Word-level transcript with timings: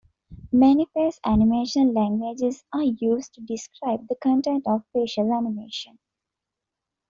Many 0.51 0.87
face 0.95 1.19
animation 1.23 1.93
languages 1.93 2.63
are 2.73 2.81
used 2.81 3.35
to 3.35 3.41
describe 3.41 4.07
the 4.07 4.15
content 4.15 4.63
of 4.65 4.83
facial 4.93 5.31
animation. 5.31 5.99